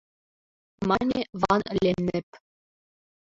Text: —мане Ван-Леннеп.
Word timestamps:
—мане 0.87 1.19
Ван-Леннеп. 1.41 2.27